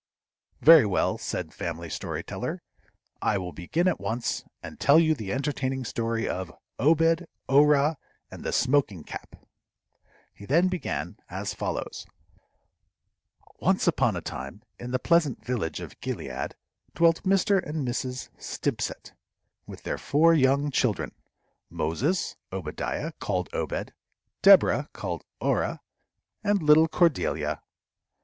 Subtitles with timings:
[0.61, 2.63] "Very well," said Family Story Teller,
[3.21, 7.97] "I will begin at once, and tell you the entertaining story of 'Obed, Orah,
[8.31, 9.35] and the Smoking Cap.'"
[10.33, 12.07] He then began as follows:
[13.59, 16.55] Once upon a time, in the pleasant village of Gilead,
[16.95, 17.61] dwelt Mr.
[17.63, 18.29] and Mrs.
[18.39, 19.11] Stimpcett,
[19.67, 21.11] with their four young children
[21.69, 23.93] Moses, Obadiah (called Obed),
[24.41, 25.79] Deborah (called Orah),
[26.43, 27.61] and little Cordelia.